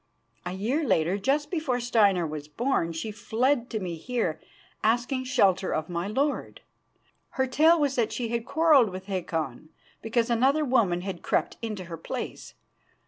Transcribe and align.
A 0.47 0.53
year 0.53 0.83
later, 0.83 1.19
just 1.19 1.51
before 1.51 1.79
Steinar 1.79 2.25
was 2.25 2.47
born, 2.47 2.91
she 2.91 3.11
fled 3.11 3.69
to 3.69 3.79
me 3.79 3.97
here, 3.97 4.41
asking 4.83 5.25
shelter 5.25 5.71
of 5.75 5.89
my 5.89 6.07
lord. 6.07 6.61
Her 7.37 7.45
tale 7.45 7.79
was 7.79 7.97
that 7.97 8.11
she 8.11 8.29
had 8.29 8.43
quarrelled 8.43 8.89
with 8.89 9.05
Hakon 9.05 9.69
because 10.01 10.31
another 10.31 10.65
woman 10.65 11.01
had 11.01 11.21
crept 11.21 11.57
into 11.61 11.83
her 11.83 11.97
place. 11.97 12.55